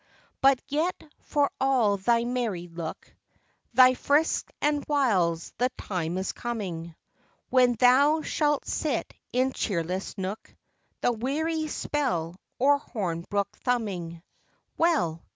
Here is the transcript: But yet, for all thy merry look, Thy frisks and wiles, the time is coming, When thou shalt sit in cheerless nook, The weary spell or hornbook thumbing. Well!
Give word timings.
But 0.41 0.59
yet, 0.67 0.99
for 1.19 1.51
all 1.61 1.97
thy 1.97 2.23
merry 2.23 2.67
look, 2.67 3.13
Thy 3.75 3.93
frisks 3.93 4.51
and 4.59 4.83
wiles, 4.87 5.53
the 5.59 5.69
time 5.77 6.17
is 6.17 6.31
coming, 6.31 6.95
When 7.51 7.73
thou 7.75 8.23
shalt 8.23 8.65
sit 8.65 9.13
in 9.31 9.53
cheerless 9.53 10.17
nook, 10.17 10.55
The 11.01 11.11
weary 11.11 11.67
spell 11.67 12.35
or 12.57 12.79
hornbook 12.79 13.55
thumbing. 13.59 14.23
Well! 14.75 15.21